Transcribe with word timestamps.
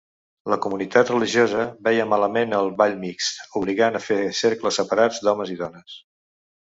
La 0.51 0.57
comunitat 0.65 1.09
religiosa 1.13 1.65
veia 1.87 2.07
malament 2.13 2.57
el 2.61 2.69
ball 2.79 2.95
mixt, 3.03 3.43
obligant 3.61 4.01
a 4.01 4.05
fer 4.07 4.21
cercles 4.39 4.81
separats 4.83 5.23
d'homes 5.27 5.53
i 5.59 5.59
dones. 5.61 6.01